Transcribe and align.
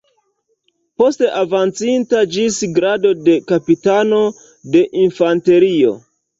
Poste 1.01 1.29
avancita 1.41 2.23
ĝis 2.37 2.59
grado 2.79 3.13
de 3.29 3.37
kapitano 3.53 4.25
de 4.75 4.85
infanterio. 5.07 5.97